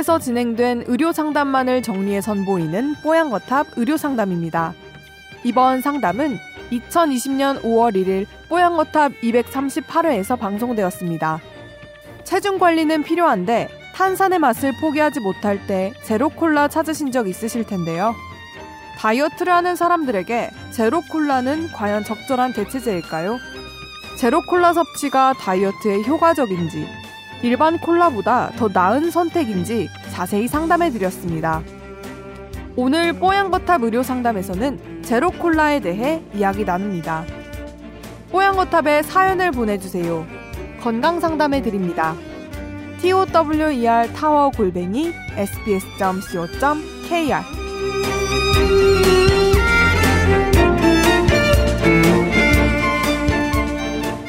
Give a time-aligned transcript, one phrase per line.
[0.00, 4.72] 뽀양거탑에서 진행된 의료 상담만을 정리해 선보이는 뽀양거탑 의료 상담입니다.
[5.44, 6.38] 이번 상담은
[6.70, 11.40] 2020년 5월 1일 뽀양거탑 238회에서 방송되었습니다.
[12.24, 18.14] 체중 관리는 필요한데 탄산의 맛을 포기하지 못할 때 제로콜라 찾으신 적 있으실 텐데요.
[18.96, 23.38] 다이어트를 하는 사람들에게 제로콜라는 과연 적절한 대체제일까요?
[24.18, 26.86] 제로콜라 섭취가 다이어트에 효과적인지,
[27.42, 31.62] 일반 콜라보다 더 나은 선택인지 자세히 상담해 드렸습니다.
[32.76, 37.24] 오늘 뽀양거탑 의료 상담에서는 제로콜라에 대해 이야기 나눕니다.
[38.30, 40.26] 뽀양거탑에 사연을 보내주세요.
[40.80, 42.14] 건강 상담해 드립니다.
[43.00, 46.80] tower 타워 골뱅이 sbs.co.kr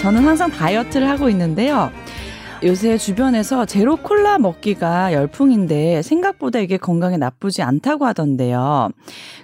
[0.00, 1.90] 저는 항상 다이어트를 하고 있는데요.
[2.64, 8.88] 요새 주변에서 제로 콜라 먹기가 열풍인데 생각보다 이게 건강에 나쁘지 않다고 하던데요.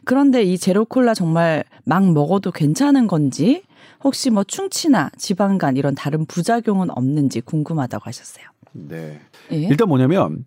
[0.06, 3.62] 그런데 이 제로 콜라 정말 막 먹어도 괜찮은 건지
[4.02, 8.46] 혹시 뭐 충치나 지방간 이런 다른 부작용은 없는지 궁금하다고 하셨어요.
[8.72, 9.20] 네.
[9.52, 9.56] 예?
[9.56, 10.46] 일단 뭐냐면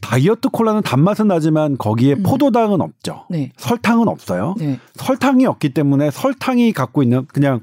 [0.00, 2.22] 다이어트 콜라는 단맛은 나지만 거기에 음.
[2.22, 3.26] 포도당은 없죠.
[3.28, 3.52] 네.
[3.58, 4.54] 설탕은 없어요.
[4.58, 4.78] 네.
[4.94, 7.60] 설탕이 없기 때문에 설탕이 갖고 있는 그냥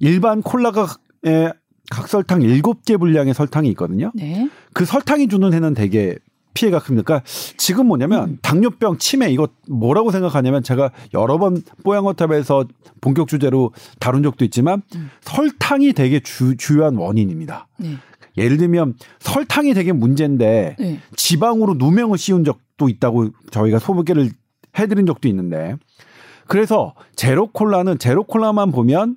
[0.00, 0.88] 일반 콜라가
[1.26, 1.52] 에
[1.90, 4.10] 각 설탕 7개 분량의 설탕이 있거든요.
[4.14, 4.48] 네.
[4.72, 6.16] 그 설탕이 주는 해는 되게
[6.54, 7.02] 피해가 큽니다.
[7.04, 7.26] 그러니까
[7.56, 8.38] 지금 뭐냐면 음.
[8.40, 12.66] 당뇨병, 치매 이거 뭐라고 생각하냐면 제가 여러 번 뽀양어탑에서
[13.00, 15.10] 본격 주제로 다룬 적도 있지만 음.
[15.22, 17.68] 설탕이 되게 주, 주요한 원인입니다.
[17.78, 17.96] 네.
[18.36, 21.00] 예를 들면 설탕이 되게 문제인데 네.
[21.16, 24.30] 지방으로 누명을 씌운 적도 있다고 저희가 소개를
[24.78, 25.76] 해드린 적도 있는데
[26.46, 29.16] 그래서 제로 콜라는 제로 콜라만 보면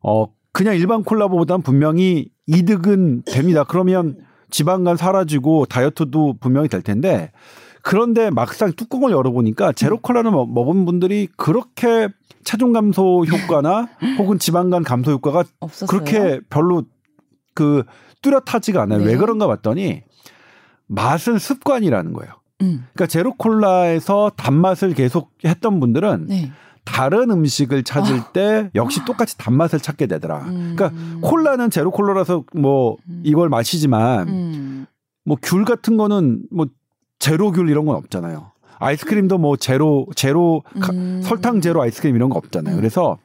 [0.00, 3.64] 어 그냥 일반 콜라보다는 분명히 이득은 됩니다.
[3.64, 4.16] 그러면
[4.50, 7.30] 지방간 사라지고 다이어트도 분명히 될 텐데
[7.82, 12.08] 그런데 막상 뚜껑을 열어보니까 제로 콜라를 먹- 먹은 분들이 그렇게
[12.44, 13.88] 체중 감소 효과나
[14.18, 15.86] 혹은 지방간 감소 효과가 없었어요.
[15.86, 16.84] 그렇게 별로
[17.54, 17.84] 그
[18.22, 19.00] 뚜렷하지가 않아요.
[19.00, 19.04] 네.
[19.06, 20.02] 왜 그런가 봤더니
[20.86, 22.32] 맛은 습관이라는 거예요.
[22.62, 22.86] 음.
[22.94, 26.50] 그러니까 제로 콜라에서 단맛을 계속 했던 분들은 네.
[26.92, 30.38] 다른 음식을 찾을 때 역시 똑같이 단맛을 찾게 되더라.
[30.46, 30.74] 음.
[30.76, 30.90] 그러니까
[31.20, 34.86] 콜라는 제로 콜라라서 뭐 이걸 마시지만 음.
[35.24, 36.66] 뭐귤 같은 거는 뭐
[37.18, 38.52] 제로 귤 이런 건 없잖아요.
[38.78, 41.20] 아이스크림도 뭐 제로 제로 가- 음.
[41.22, 42.74] 설탕 제로 아이스크림 이런 거 없잖아요.
[42.74, 42.80] 음.
[42.80, 43.18] 그래서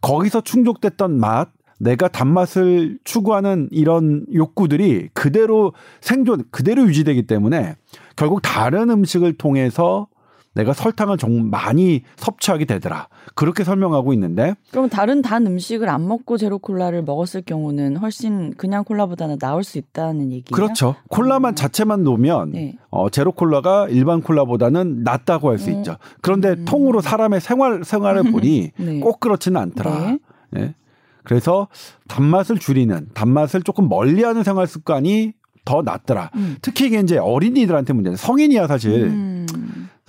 [0.00, 7.76] 거기서 충족됐던 맛, 내가 단맛을 추구하는 이런 욕구들이 그대로 생존, 그대로 유지되기 때문에
[8.16, 10.08] 결국 다른 음식을 통해서
[10.56, 13.08] 내가 설탕을 좀 많이 섭취하게 되더라.
[13.34, 18.82] 그렇게 설명하고 있는데 그럼 다른 단 음식을 안 먹고 제로 콜라를 먹었을 경우는 훨씬 그냥
[18.82, 20.44] 콜라보다는 나을 수 있다는 얘기예요.
[20.52, 20.96] 그렇죠.
[21.08, 22.78] 콜라만 자체만 놓으면 네.
[22.88, 25.74] 어, 제로 콜라가 일반 콜라보다는 낫다고 할수 어.
[25.74, 25.96] 있죠.
[26.22, 26.64] 그런데 음.
[26.64, 29.00] 통으로 사람의 생활 생활을 보니 네.
[29.00, 29.98] 꼭 그렇지는 않더라.
[30.00, 30.18] 네.
[30.56, 30.74] 예.
[31.22, 31.68] 그래서
[32.08, 35.34] 단맛을 줄이는 단맛을 조금 멀리하는 생활 습관이
[35.66, 36.30] 더 낫더라.
[36.36, 36.56] 음.
[36.62, 39.25] 특히 이게 이제 어린이들한테 문제는 성인이야 사실 음.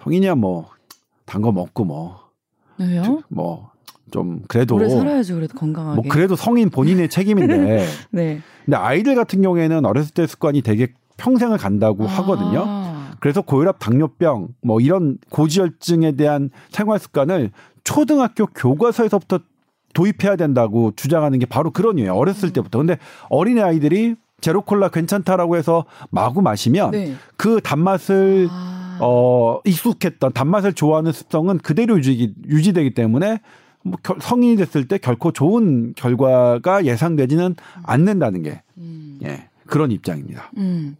[0.07, 0.69] 성인이야 뭐
[1.25, 2.19] 단 거 먹고 뭐
[2.77, 3.21] 왜요?
[3.29, 3.71] 뭐
[4.09, 5.95] 좀 그래도 오래 살아야죠 그래도 건강하게.
[5.97, 8.39] 뭐 그래도 성인 본인의 책임인데 네.
[8.63, 12.63] 근데 아이들 같은 경우에는 어렸을 때 습관이 되게 평생을 간다고 하거든요.
[12.65, 13.11] 아.
[13.19, 17.51] 그래서 고혈압, 당뇨병 뭐 이런 고지혈증에 대한 생활 습관을
[17.83, 19.39] 초등학교 교과서에서부터
[19.93, 22.13] 도입해야 된다고 주장하는 게 바로 그런 이유예요.
[22.13, 22.77] 어렸을 때부터.
[22.77, 22.97] 근데
[23.29, 27.15] 어린애 아이들이 제로 콜라 괜찮다라고 해서 마구 마시면 네.
[27.35, 28.66] 그 단맛을 아.
[29.01, 33.41] 어 익숙했던 단맛을 좋아하는 습성은 그대로 유지 유지되기 때문에
[33.83, 39.19] 뭐 결- 성인이 됐을 때 결코 좋은 결과가 예상되지는 않는다는 게 음.
[39.23, 40.51] 예, 그런 입장입니다.
[40.57, 40.97] 음.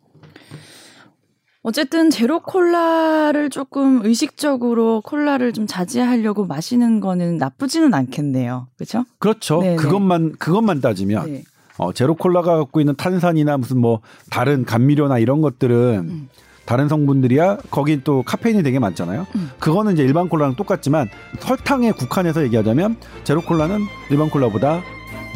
[1.63, 8.67] 어쨌든 제로 콜라를 조금 의식적으로 콜라를 좀 자제하려고 마시는 거는 나쁘지는 않겠네요.
[8.77, 9.03] 그렇죠?
[9.19, 9.59] 그렇죠.
[9.59, 9.75] 네네.
[9.75, 11.43] 그것만 그것만 따지면 네.
[11.77, 14.00] 어, 제로 콜라가 갖고 있는 탄산이나 무슨 뭐
[14.31, 16.29] 다른 감미료나 이런 것들은 음.
[16.67, 19.25] 다른 성분들이야 거긴 또 카페인이 되게 많잖아요.
[19.35, 19.51] 음.
[19.57, 21.09] 그거는 이제 일반 콜라랑 똑같지만
[21.39, 23.79] 설탕에 국한해서 얘기하자면 제로 콜라는
[24.11, 24.81] 일반 콜라보다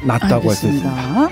[0.06, 1.30] 낫다고 할 수 있습니다.